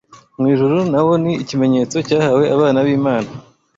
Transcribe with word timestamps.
mu 0.39 0.45
ijuru 0.53 0.77
na 0.91 0.99
wo 1.05 1.13
ni 1.23 1.33
ikimenyetso 1.43 1.97
cyahawe 2.07 2.43
abana 2.55 2.79
b’Imana 2.85 3.29